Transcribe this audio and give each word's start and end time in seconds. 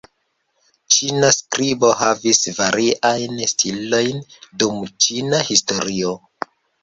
Ĉina 0.93 1.27
skribo 1.35 1.91
havis 1.99 2.39
variajn 2.61 3.37
stilojn 3.51 4.23
dum 4.63 4.81
ĉina 5.07 5.43
historio. 5.53 6.17